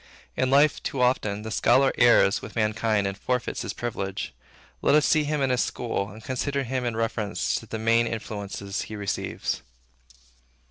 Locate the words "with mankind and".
2.41-3.15